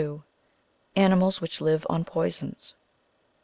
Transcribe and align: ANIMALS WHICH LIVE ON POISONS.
ANIMALS 0.95 1.41
WHICH 1.41 1.61
LIVE 1.61 1.85
ON 1.87 2.03
POISONS. 2.03 2.73